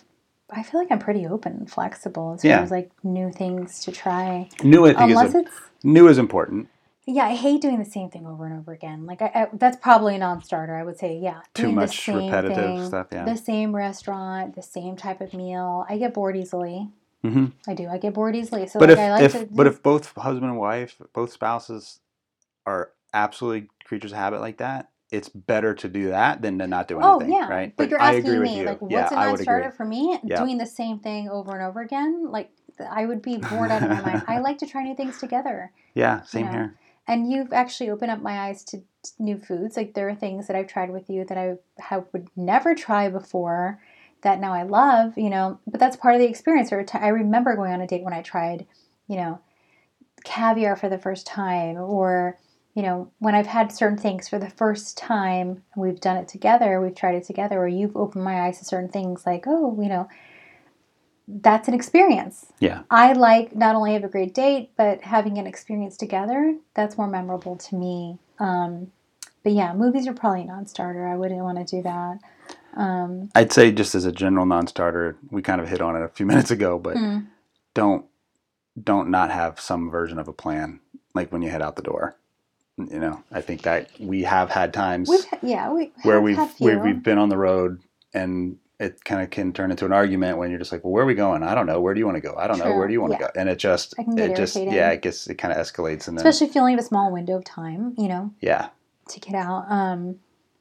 [0.50, 2.58] I feel like I'm pretty open and flexible as yeah.
[2.58, 4.50] far as like new things to try.
[4.64, 6.70] New I think Unless is a, it's new is important.
[7.08, 9.06] yeah, I hate doing the same thing over and over again.
[9.06, 10.76] Like I, I, that's probably a non-starter.
[10.76, 13.08] I would say, yeah, too much repetitive thing, stuff.
[13.12, 15.86] Yeah, the same restaurant, the same type of meal.
[15.90, 16.90] I get bored easily.
[17.24, 17.46] Mm-hmm.
[17.68, 17.88] I do.
[17.88, 18.68] I get bored easily.
[18.68, 19.48] So, but like, if, I like if to.
[19.50, 22.00] but if both husband and wife, both spouses,
[22.68, 26.88] are absolutely creatures of habit like that, it's better to do that than to not
[26.88, 27.34] do oh, anything.
[27.34, 27.74] oh yeah, right?
[27.76, 28.66] but, you're asking me you.
[28.66, 29.46] like, what's yeah, a I would agree.
[29.46, 30.20] non-starter for me?
[30.24, 30.38] Yeah.
[30.38, 32.52] Doing the same thing over and over again, like
[32.90, 34.24] I would be bored out of my mind.
[34.28, 35.72] I like to try new things together.
[35.98, 36.76] Yeah, same know, here.
[37.08, 38.84] And you've actually opened up my eyes to
[39.18, 39.78] new foods.
[39.78, 43.08] Like there are things that I've tried with you that I have, would never try
[43.08, 43.80] before
[44.24, 46.74] that now I love, you know, but that's part of the experience.
[46.74, 48.66] Or t- I remember going on a date when I tried,
[49.08, 49.40] you know,
[50.26, 52.38] caviar for the first time or
[52.76, 56.82] you know, when I've had certain things for the first time, we've done it together,
[56.82, 59.88] we've tried it together, or you've opened my eyes to certain things like, oh, you
[59.88, 60.10] know,
[61.28, 62.52] that's an experience.
[62.60, 62.84] Yeah.
[62.92, 67.08] I like not only have a great date, but having an experience together, that's more
[67.08, 68.20] memorable to me.
[68.40, 68.92] Um,
[69.44, 71.08] but yeah, movies are probably a non starter.
[71.08, 72.20] I wouldn't want to do that.
[72.76, 76.10] Um, I'd say just as a general non-starter, we kind of hit on it a
[76.10, 77.20] few minutes ago, but hmm.
[77.74, 78.06] don't
[78.84, 80.82] don't not have some version of a plan
[81.14, 82.18] like when you head out the door.
[82.78, 86.78] You know, I think that we have had times we've, yeah, we where we've where
[86.80, 87.82] we've been on the road
[88.14, 91.04] and it kind of can turn into an argument when you're just like, well, where
[91.04, 91.44] are we going?
[91.44, 91.80] I don't know.
[91.80, 92.36] Where do you want to go?
[92.38, 92.76] I don't know.
[92.76, 93.30] Where do you want to go?
[93.36, 94.74] And it just, It get just, irritating.
[94.78, 96.84] yeah, it gets, it kind of escalates and then, Especially if you only have a
[96.84, 98.68] small window of time, you know, yeah.
[99.08, 99.66] to get out.
[99.70, 100.18] Um,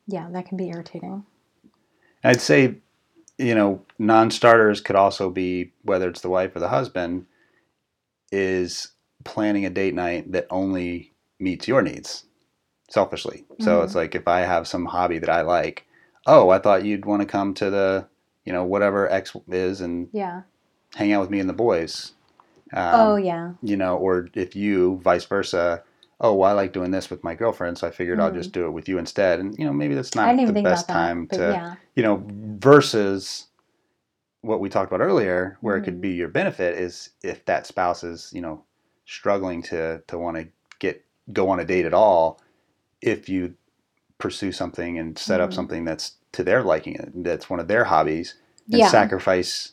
[0.06, 1.24] yeah, that can be irritating.
[2.22, 2.76] I'd say,
[3.36, 7.26] you know, non-starters could also be whether it's the wife or the husband
[8.30, 8.92] is
[9.24, 12.24] planning a date night that only meets your needs
[12.88, 13.44] selfishly.
[13.60, 13.84] So Mhm.
[13.84, 15.86] it's like if I have some hobby that I like,
[16.26, 18.06] oh, I thought you'd want to come to the,
[18.44, 20.42] you know, whatever X is and Yeah.
[20.94, 22.12] hang out with me and the boys.
[22.72, 23.52] Um, oh, yeah.
[23.62, 25.82] you know, or if you vice versa,
[26.20, 28.34] oh, well, I like doing this with my girlfriend, so I figured I'll Mm.
[28.34, 29.40] just do it with you instead.
[29.40, 30.92] And you know, maybe that's not the best that.
[30.92, 31.74] time to, yeah.
[31.94, 32.24] you know,
[32.58, 33.46] versus
[34.42, 35.84] what we talked about earlier, where it Mhm.
[35.84, 38.64] could be your benefit is if that spouse is, you know,
[39.06, 40.48] struggling to to want to
[41.32, 42.40] go on a date at all,
[43.00, 43.54] if you
[44.18, 45.54] pursue something and set up Mhm.
[45.54, 48.34] something that's to their liking, that's one of their hobbies,
[48.72, 48.88] and Yeah.
[48.90, 49.72] sacrifice,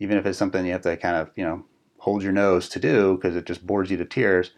[0.00, 1.64] even if it's something you have to kind of, you know,
[1.98, 4.52] hold your nose to do because it just bores you to tears.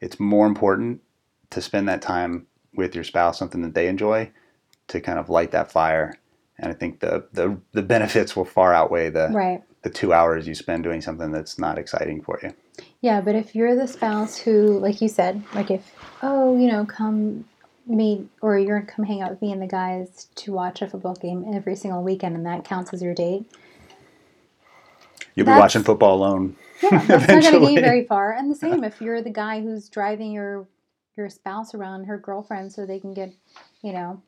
[0.00, 1.02] It's more important
[1.50, 4.32] to spend that time with your spouse, something that they enjoy,
[4.88, 6.14] to kind of light that fire.
[6.58, 9.62] And I think the the, the benefits will far outweigh the Right.
[9.82, 12.54] the two hours you spend doing something that's not exciting for you.
[13.04, 16.86] Yeah, but if you're the spouse who, like you said, like if, oh, you know,
[16.86, 17.44] come
[17.86, 20.88] meet or you're gonna come hang out with me and the guys to watch a
[20.88, 23.44] football game every single weekend and that counts as your date.
[25.34, 26.56] You'll be watching football alone.
[26.82, 28.32] Yeah, that's not gonna get you very far.
[28.32, 30.66] And the same if you're the guy who's driving your
[31.14, 33.34] your spouse around her girlfriend so they can get,
[33.82, 34.22] you know,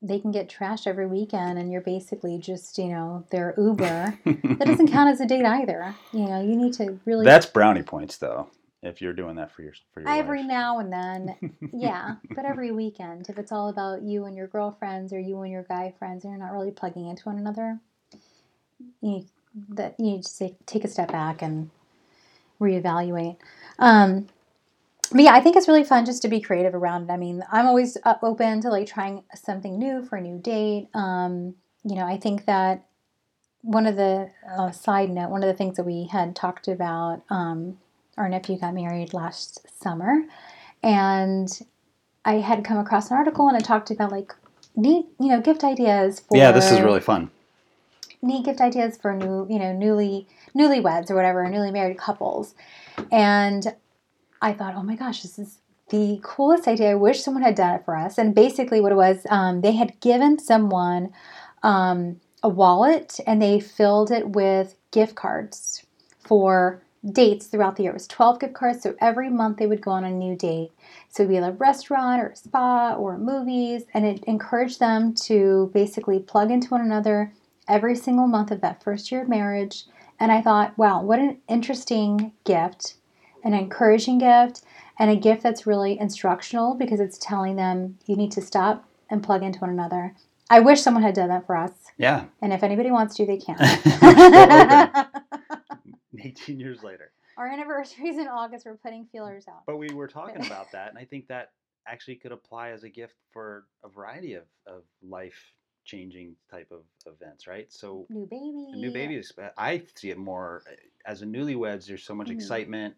[0.00, 4.18] they can get trashed every weekend and you're basically just, you know, their Uber.
[4.24, 5.94] that doesn't count as a date either.
[6.12, 8.48] You know, you need to really That's brownie points though.
[8.80, 10.48] If you're doing that for your for your every wife.
[10.48, 15.12] now and then yeah but every weekend if it's all about you and your girlfriends
[15.12, 17.80] or you and your guy friends and you're not really plugging into one another
[19.00, 19.26] you need,
[19.70, 21.70] that you need to take, take a step back and
[22.60, 23.36] reevaluate
[23.80, 24.28] um
[25.10, 27.12] but yeah i think it's really fun just to be creative around it.
[27.12, 30.88] I mean i'm always open to like trying something new for a new date.
[30.94, 32.84] Um you know i think that
[33.62, 37.22] one of the uh, side note one of the things that we had talked about
[37.30, 37.78] um
[38.16, 40.22] our nephew got married last summer
[40.82, 41.60] and
[42.24, 44.34] i had come across an article and it talked about like
[44.76, 47.30] neat you know gift ideas for Yeah, this is really fun.
[48.22, 52.54] neat gift ideas for new you know newly newlyweds or whatever newly married couples.
[53.12, 53.74] And
[54.42, 55.58] i thought oh my gosh this is
[55.90, 58.96] the coolest idea i wish someone had done it for us and basically what it
[58.96, 61.10] was um, they had given someone
[61.62, 65.84] um, a wallet and they filled it with gift cards
[66.20, 67.92] for dates throughout the year.
[67.92, 70.70] It was 12 gift cards, so every month they would go on a new date.
[71.08, 75.14] So it'd be at a restaurant or a spa or movies, and it encouraged them
[75.22, 77.32] to basically plug into one another
[77.66, 79.84] every single month of that first year of marriage.
[80.20, 82.94] And I thought, wow, what an interesting gift,
[83.48, 84.62] an encouraging gift,
[84.98, 89.22] and a gift that's really instructional because it's telling them you need to stop and
[89.22, 90.14] plug into one another.
[90.50, 91.72] I wish someone had done that for us.
[91.98, 92.24] Yeah.
[92.42, 93.56] And if anybody wants to, they can.
[93.78, 95.06] Still
[96.24, 97.10] 18 years later.
[97.36, 98.66] Our anniversary is in August.
[98.66, 99.62] We're putting feelers out.
[99.66, 101.52] But we were talking about that, and I think that
[101.86, 105.38] actually could apply as a gift for a variety of, of life
[105.84, 107.72] changing type of events, right?
[107.72, 108.66] So New baby.
[108.74, 110.74] a new baby is I see it more uh,
[111.06, 111.86] as a newlyweds.
[111.86, 112.32] There's so much Mhm.
[112.32, 112.94] excitement.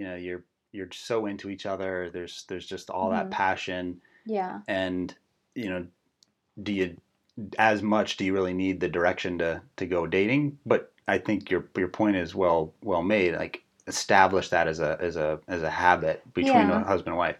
[0.00, 2.08] You know, you're you're so into each other.
[2.10, 3.30] There's there's just all that Mhm.
[3.32, 4.60] passion, Yeah.
[4.66, 5.14] and
[5.54, 5.86] you know,
[6.62, 6.96] do you
[7.58, 10.58] as much do you really need the direction to to go dating?
[10.64, 13.34] But I think your your point is well well made.
[13.34, 16.80] Like establish that as a as a as a habit between Yeah.
[16.80, 17.36] a husband and wife.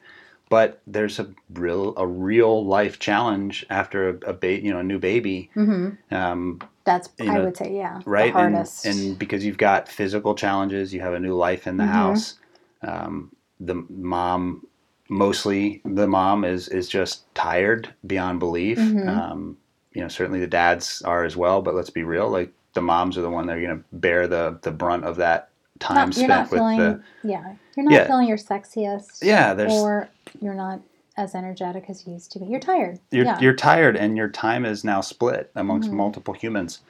[0.51, 4.85] But there's a real a real life challenge after a, a ba- you know a
[4.92, 5.49] new baby.
[5.55, 8.01] hmm Um, That's I know, would say yeah.
[8.05, 8.85] right and, hardest.
[8.85, 11.88] and because you've got physical challenges you have a new life in the Mhm.
[12.03, 12.39] house
[12.83, 14.66] um, the mom
[15.09, 19.09] mostly the mom is is just tired beyond belief Mhm.
[19.09, 19.57] um,
[19.93, 23.19] you know certainly the dads are as well but let's be real like the moms
[23.19, 25.49] are the one that are going to bear the the brunt of that
[25.81, 27.55] time Not- you're spent not with feeling the yeah.
[27.77, 28.07] You're not Yeah.
[28.07, 29.23] feeling your sexiest.
[29.25, 30.09] yeah there's or
[30.40, 30.81] you're not
[31.16, 32.47] as energetic as you used to be.
[32.47, 32.99] You're tired.
[33.11, 33.38] you're, yeah.
[33.40, 35.95] you're tired and your time is now split amongst Mhm.
[35.95, 36.81] multiple humans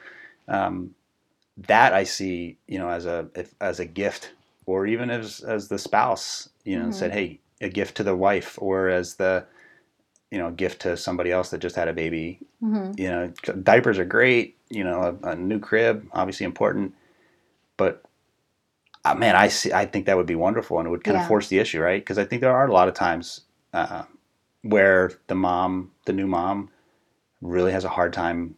[0.46, 0.94] um,
[1.57, 4.33] that i see you know as a if, as a gift
[4.66, 6.94] or even as as the spouse you know Mhm.
[6.94, 9.44] said hey a gift to the wife or as the
[10.31, 13.29] you know gift to somebody else that just had a baby hmm you know
[13.62, 16.94] diapers are great you know a, a new crib obviously important
[17.77, 18.03] but
[19.05, 21.23] uh, man i see i think that would be wonderful and it would kind Yeah.
[21.23, 23.42] of force the issue right because i think there are a lot of times
[23.73, 24.05] uh,
[24.62, 26.70] where the mom the new mom
[27.40, 28.57] really has a hard time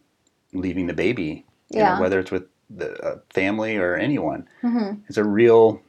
[0.53, 1.99] leaving the baby you know, Yeah.
[1.99, 5.81] whether it's with the uh, family or anyone hmm it's a real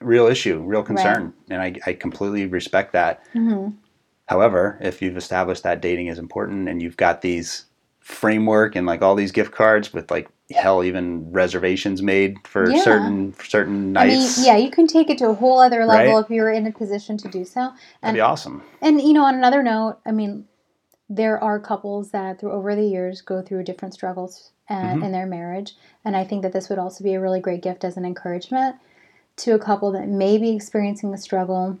[0.00, 3.68] real issue real concern and I, I completely respect that hmm
[4.26, 7.64] However, if you've established that dating is important and you've got these
[8.00, 12.82] framework and like all these gift cards with like hell even reservations made for Yeah.
[12.82, 15.86] certain for certain I mean, nights, yeah, you can take it to a whole other
[15.86, 16.24] level Right?
[16.24, 17.60] if you're in a position to do so.
[17.60, 18.62] that'd And be awesome.
[18.82, 20.44] And you know, on another note, I mean,
[21.08, 25.06] there are couples that through over the years go through different struggles and, Mhm.
[25.06, 27.82] in their marriage, and I think that this would also be a really great gift
[27.82, 28.76] as an encouragement
[29.38, 31.78] to a couple that may be experiencing a struggle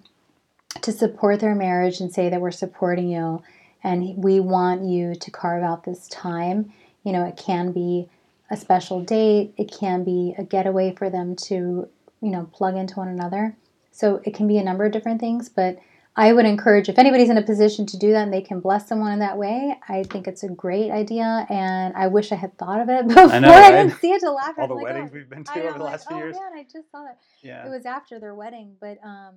[0.80, 3.42] to support their marriage and say that we're supporting you
[3.82, 6.72] and we want you to carve out this time.
[7.04, 8.08] You know, it can be
[8.50, 11.88] a special date, it can be a getaway for them to,
[12.20, 13.56] you know, plug into one another.
[13.90, 15.78] So it can be a number of different things, but
[16.18, 18.88] I would encourage if anybody's in a position to do that and they can bless
[18.88, 21.46] someone in that way, I think it's a great idea.
[21.48, 23.70] And I wish I had thought of it before I, know, right?
[23.70, 24.62] didn't see it to laugh at.
[24.62, 26.18] All the like, weddings oh, we've been to know, over the like, last few oh
[26.18, 26.34] years.
[26.34, 27.18] man, I just saw that.
[27.40, 27.64] Yeah.
[27.64, 29.36] It was after their wedding, but um,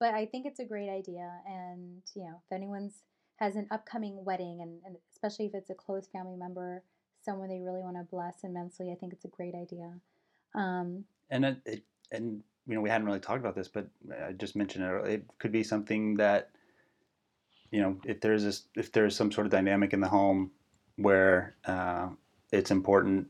[0.00, 1.30] but I think it's a great idea.
[1.46, 3.02] And you know, if anyone's
[3.36, 6.84] has an upcoming wedding, and, and especially if it's a close family member,
[7.22, 9.92] someone they really want to bless immensely, I think it's a great idea.
[10.54, 13.86] Um, and it, it and you know we hadn't really talked about this, but
[14.26, 15.10] I just mentioned it.
[15.10, 16.50] It could be something that
[17.70, 20.50] you know if there's this, if there's some sort of dynamic in the home
[20.96, 22.08] where uh,
[22.52, 23.28] it's important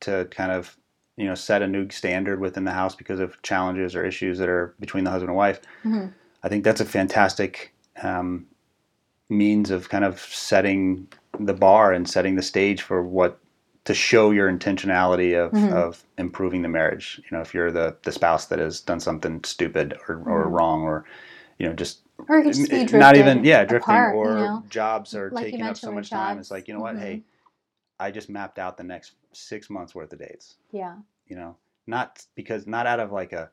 [0.00, 0.76] to kind of
[1.16, 4.48] you know set a new standard within the house because of challenges or issues that
[4.48, 5.60] are between the husband and wife.
[5.84, 6.12] mhm.
[6.42, 8.46] I think that's a fantastic um,
[9.28, 11.08] means of kind of setting
[11.40, 13.40] the bar and setting the stage for what
[13.86, 15.72] to show your intentionality of, Mhm.
[15.72, 17.20] of improving the marriage.
[17.30, 20.52] You know, if you're the, the spouse that has done something stupid or, or Mhm.
[20.52, 21.06] wrong or,
[21.58, 24.64] you know, just or just be n- not even, yeah, drifting apart, or you know?
[24.70, 26.38] jobs are Like taking up so much time.
[26.38, 26.96] It's like, you know what?
[26.96, 27.00] Mhm.
[27.00, 27.22] Hey,
[27.98, 30.96] I just mapped out the next six months worth of dates Yeah,
[31.26, 33.50] you know not because not out of like a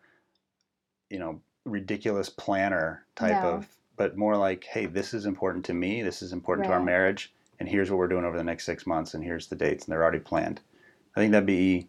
[1.09, 3.49] you know ridiculous planner type No.
[3.49, 3.67] of
[3.97, 7.33] but more like hey this is important to me this is important to our marriage
[7.59, 9.91] and here's what we're doing over the next six months and here's the dates and
[9.91, 10.61] they're already planned
[11.15, 11.87] i think that'd be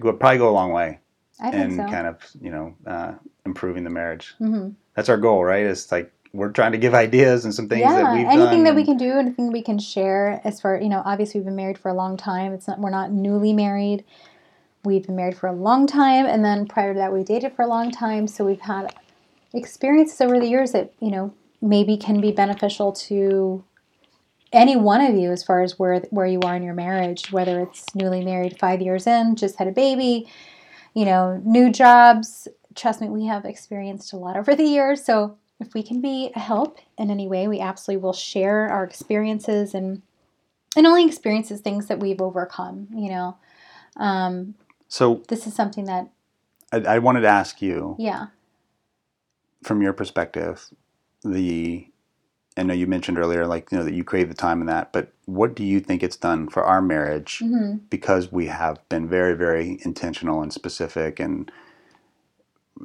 [0.00, 0.98] would probably go a long way
[1.40, 1.86] I think in so.
[1.88, 3.12] kind of you know uh,
[3.44, 7.44] improving the marriage hmm that's our goal right it's like we're trying to give ideas
[7.44, 8.32] and some things yeah, that we've got.
[8.34, 10.40] anything that we can do, anything we can share.
[10.44, 12.52] As far you know, obviously we've been married for a long time.
[12.52, 14.04] It's not we're not newly married.
[14.84, 17.62] We've been married for a long time, and then prior to that, we dated for
[17.62, 18.26] a long time.
[18.26, 18.94] So we've had
[19.52, 23.64] experiences over the years that you know maybe can be beneficial to
[24.52, 27.30] any one of you as far as where where you are in your marriage.
[27.30, 30.28] Whether it's newly married, five years in, just had a baby,
[30.94, 32.48] you know, new jobs.
[32.74, 35.04] Trust me, we have experienced a lot over the years.
[35.04, 38.84] So if we can be a help in any way, we absolutely will share our
[38.84, 40.02] experiences and
[40.76, 42.88] and only experiences things that we've overcome.
[42.94, 43.36] You know,
[43.96, 44.54] um,
[44.88, 46.08] so this is something that
[46.72, 48.26] I, I wanted to ask you yeah,
[49.62, 50.68] from your perspective,
[51.22, 51.89] the
[52.60, 54.92] I know you mentioned earlier, like you know that you crave the time and that,
[54.92, 59.08] but what do you think it's done for our marriage hmm because we have been
[59.08, 61.50] very, very intentional and specific, and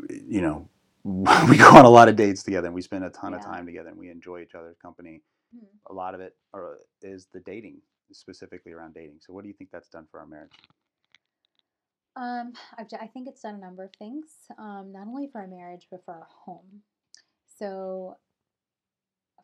[0.10, 0.70] you know
[1.50, 3.66] we go on a lot of dates together, and we spend a ton of time
[3.68, 5.22] together, and we enjoy each other's company.
[5.56, 5.68] Mhm.
[5.90, 7.82] A lot of it are, is the dating,
[8.14, 9.20] specifically around dating.
[9.22, 10.54] So, what do you think that's done for our marriage?
[12.16, 15.48] Um, I've, I think it's done a number of things, um, not only for our
[15.48, 16.82] marriage, but for our home.
[17.60, 18.18] So,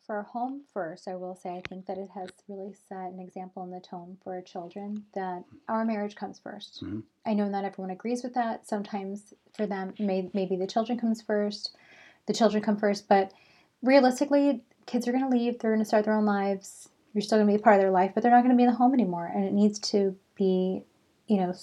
[0.06, 3.64] for home first, I will say I think that it has really set an example
[3.64, 7.04] in the tone for our children that our marriage comes 1st Mhm.
[7.26, 8.68] I know not everyone agrees with that.
[8.68, 11.76] Sometimes for them, may, maybe the children comes first,
[12.26, 13.32] the children come first, but
[13.84, 15.60] realistically, kids are going to leave.
[15.60, 16.90] They're going to start their own lives.
[17.14, 18.58] You're still going to be a part of their life, but they're not going to
[18.58, 19.32] be in the home anymore.
[19.34, 20.84] And it needs to be,
[21.28, 21.54] you know,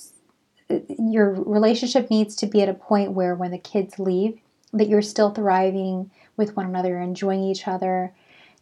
[0.98, 4.40] your relationship needs to be at a point where when the kids leave,
[4.72, 8.12] that you're still thriving with one another, enjoying each other,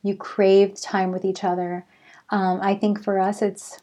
[0.07, 1.85] you crave time with each other.
[2.31, 3.79] Um, I think for us, it's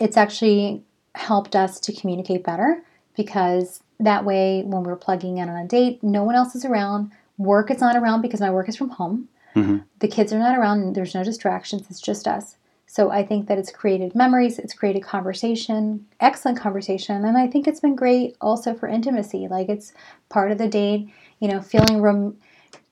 [0.00, 2.82] it's actually helped us to communicate better
[3.16, 7.10] because that way, when we're plugging in on a date, no one else is around.
[7.36, 9.28] Work is not around because my work is from home.
[9.56, 9.78] Mm-hmm.
[9.98, 10.94] The kids are not around.
[10.94, 11.86] There's no distractions.
[11.90, 12.56] It's just us.
[12.90, 17.68] So I think that it's created memories, it's created conversation, excellent conversation, and I think
[17.68, 19.46] it's been great also for intimacy.
[19.46, 19.92] Like it's
[20.30, 22.00] part of the date, you know, feeling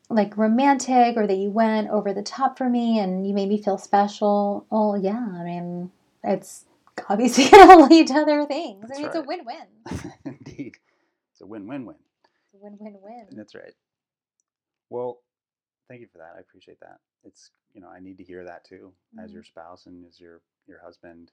[0.09, 3.61] like romantic or that you went over the top for me and you made me
[3.63, 4.67] feel special.
[4.71, 5.91] Oh yeah, I mean,
[6.25, 6.65] it's
[7.09, 8.89] obviously to lead to other things.
[8.89, 9.17] That's I mean, right.
[9.17, 10.13] it's a win-win.
[10.25, 10.77] Indeed,
[11.33, 11.97] it's a win-win-win.
[12.53, 13.27] Win-win-win.
[13.33, 13.75] That's right.
[14.91, 15.19] Well,
[15.89, 16.35] thank you for that.
[16.37, 16.99] I appreciate that.
[17.25, 19.35] It's you know I need to hear that too as Mhm.
[19.35, 21.33] your spouse and as your your husband.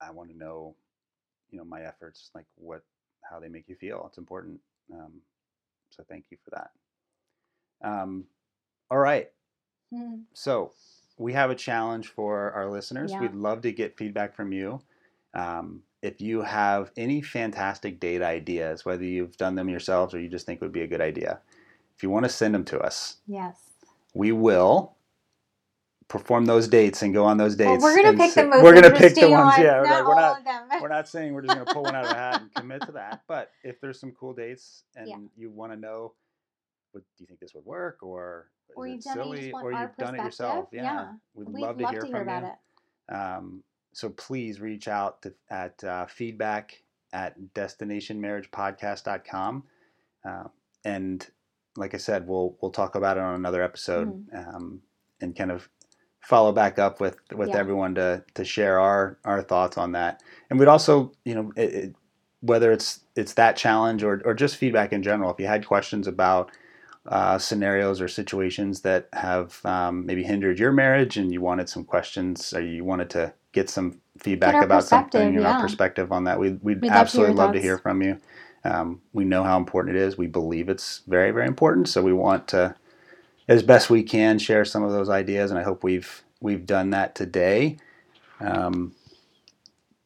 [0.00, 0.76] I want to know,
[1.50, 2.82] you know, my efforts, like what
[3.22, 4.04] how they make you feel.
[4.08, 4.60] It's important.
[4.92, 5.22] Um,
[5.90, 6.72] so thank you for that.
[7.84, 8.24] Um,
[8.90, 9.30] all right.
[9.92, 10.22] Mhm.
[10.32, 10.72] So
[11.18, 13.12] we have a challenge for our listeners.
[13.12, 13.20] Yeah.
[13.20, 14.80] We'd love to get feedback from you.
[15.34, 20.28] Um, if you have any fantastic date ideas, whether you've done them yourselves or you
[20.28, 21.40] just think would be a good idea,
[21.96, 23.70] if you want to send them to us, Yes.
[24.14, 24.96] we will
[26.08, 27.82] perform those dates and go on those dates.
[27.82, 29.54] Well, we're gonna pick the most We're gonna pick the ones.
[29.58, 32.04] Yeah, we're not we're not we're not saying we're just going to pull one out
[32.04, 33.22] of the hat and commit to that.
[33.26, 35.16] But if there's some cool dates and Yeah.
[35.36, 36.12] you want to know,
[36.94, 39.52] what do you think this would work, or is Or it you've done it, silly,
[39.52, 40.68] or you've done it yourself?
[40.72, 41.12] Yeah, Yeah.
[41.34, 42.48] we'd, We'd love to hear from about you.
[42.48, 42.54] it.
[43.14, 46.82] Um, so please reach out to, at uh, feedback
[47.12, 49.64] at destinationmarriagepodcast.com.
[50.28, 50.44] Uh,
[50.84, 51.26] and
[51.76, 54.80] like I said, we'll we'll talk about it on another episode um,
[55.20, 55.68] and kind of
[56.20, 57.56] follow back up with with Yeah.
[57.58, 60.22] everyone to to share our our thoughts on that.
[60.50, 61.94] And we'd also, you know, it, it,
[62.40, 65.30] whether it's it's that challenge or or just feedback in general.
[65.32, 66.50] If you had questions about
[67.06, 71.84] uh, scenarios or situations that have um, maybe hindered your marriage, and you wanted some
[71.84, 75.60] questions, or you wanted to get some feedback our about something, you know, yeah.
[75.60, 78.20] perspective on that, we'd, we'd, We'd love to hear absolutely love to hear from you.
[78.64, 80.16] Um, we know how important it is.
[80.16, 81.88] We believe it's very, very important.
[81.88, 82.74] So we want to,
[83.46, 86.90] as best we can, share some of those ideas, and I hope we've we've done
[86.90, 87.76] that today.
[88.40, 88.94] Um,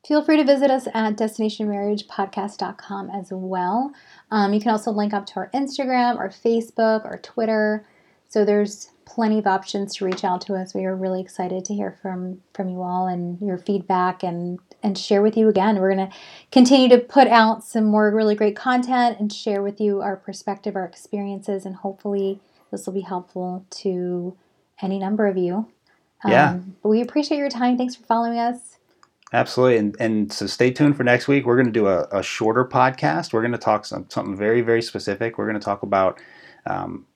[0.08, 3.92] Feel free to visit us at destinationmarriagepodcast.com as well.
[4.30, 7.86] Um, you can also link up to our Instagram, our Facebook, our Twitter.
[8.26, 10.72] So there's plenty of options to reach out to us.
[10.72, 14.96] We are really excited to hear from from you all and your feedback and and
[14.96, 15.78] share with you again.
[15.78, 16.16] We're going to
[16.50, 20.74] continue to put out some more really great content and share with you our perspective,
[20.74, 22.40] our experiences, and hopefully
[22.70, 24.34] this will be helpful to
[24.80, 25.68] any number of you.
[26.26, 26.60] Yeah.
[26.82, 27.76] but we appreciate your time.
[27.76, 28.77] Thanks for following us.
[29.32, 31.44] Absolutely, and and so stay tuned for next week.
[31.44, 33.32] We're going to do a, a shorter podcast.
[33.32, 35.36] We're going to talk some, something very very specific.
[35.36, 36.18] We're going to talk about
[36.66, 37.06] um,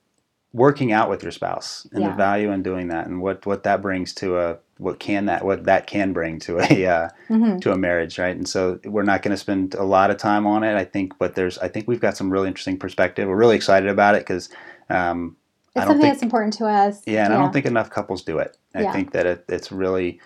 [0.53, 3.81] working out with your spouse and the value in doing that, and what what that
[3.81, 7.61] brings to a what can that what that can bring to a uh, Mhm.
[7.63, 8.37] to a marriage, right?
[8.37, 10.75] And so we're not going to spend a lot of time on it.
[10.77, 13.27] I think, but there's I think we've got some really interesting perspective.
[13.27, 14.51] We're really excited about it because.
[14.91, 15.37] Um,
[15.75, 17.01] I It's don't something think that's important to us.
[17.07, 18.59] yeah, and I don't think enough couples do it.
[18.75, 18.93] I Yeah.
[18.93, 20.21] think that it, it's really,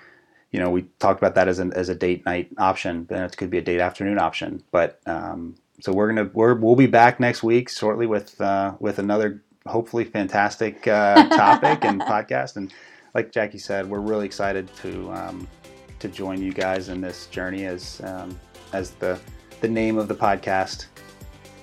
[0.51, 3.36] you know, we talked about that as an as a date night option, and it
[3.36, 4.62] could be a date afternoon option.
[4.70, 8.99] But um, so we're gonna we're we'll be back next week shortly with uh, with
[8.99, 12.57] another hopefully fantastic uh, topic and podcast.
[12.57, 12.72] And
[13.14, 15.49] like Jackie said, we're really excited to um,
[15.99, 18.38] to join you guys in this journey as um,
[18.72, 19.18] as the
[19.61, 20.86] the name of the podcast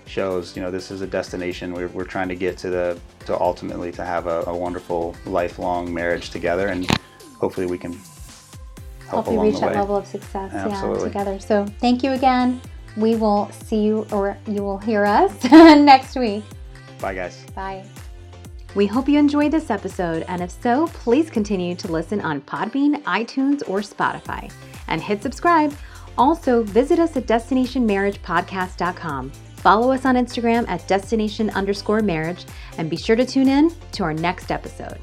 [0.06, 3.40] shows you know this is a destination we're, we're trying to get to the to
[3.40, 6.86] ultimately to have a, a wonderful lifelong marriage together and
[7.40, 7.98] hopefully we can
[9.10, 11.40] help Hopefully along reach that way level of success yeah, together.
[11.40, 12.62] So thank you again.
[12.98, 16.44] We will see you or you will hear us next week.
[17.00, 17.84] bye guys Bye.
[18.76, 23.04] We hope you enjoyed this episode, and if so, please continue to listen on Podbean,
[23.04, 24.52] iTunes, or Spotify,
[24.88, 25.76] and hit subscribe.
[26.18, 29.30] Also, visit us at destinationmarriagepodcast.com.
[29.30, 32.46] Follow us on Instagram at destination underscore marriage,
[32.80, 34.98] and be sure to tune in to our next episode.